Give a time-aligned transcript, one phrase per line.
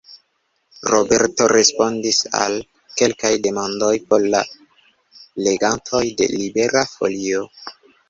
[0.91, 2.57] Roberto respondis al
[3.03, 4.43] kelkaj demandoj por la
[5.47, 7.51] legantoj de Libera Folio.